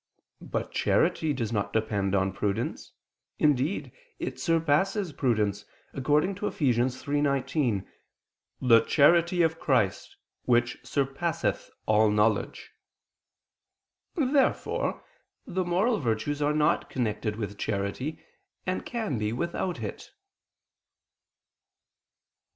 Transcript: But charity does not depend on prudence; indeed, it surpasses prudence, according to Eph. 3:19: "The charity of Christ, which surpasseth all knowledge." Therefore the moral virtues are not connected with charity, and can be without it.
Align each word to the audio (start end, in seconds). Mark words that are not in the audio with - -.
But 0.41 0.71
charity 0.71 1.31
does 1.31 1.51
not 1.53 1.71
depend 1.73 2.15
on 2.15 2.33
prudence; 2.33 2.91
indeed, 3.37 3.91
it 4.17 4.39
surpasses 4.39 5.13
prudence, 5.13 5.63
according 5.93 6.33
to 6.41 6.47
Eph. 6.47 6.57
3:19: 6.57 7.85
"The 8.59 8.79
charity 8.79 9.43
of 9.43 9.59
Christ, 9.59 10.17
which 10.45 10.79
surpasseth 10.81 11.69
all 11.85 12.09
knowledge." 12.09 12.71
Therefore 14.15 15.03
the 15.45 15.63
moral 15.63 15.99
virtues 15.99 16.41
are 16.41 16.53
not 16.55 16.89
connected 16.89 17.35
with 17.35 17.59
charity, 17.59 18.25
and 18.65 18.83
can 18.83 19.19
be 19.19 19.31
without 19.31 19.81
it. 19.83 20.09